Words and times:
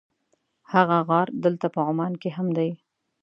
هغه 0.73 0.97
غار 1.07 1.27
دلته 1.45 1.65
په 1.73 1.79
عمان 1.89 2.13
کې 2.21 2.29
دی. 2.57 2.69